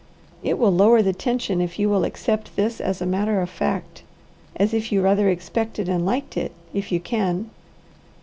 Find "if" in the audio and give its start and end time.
1.61-1.77, 4.73-4.91, 6.73-6.91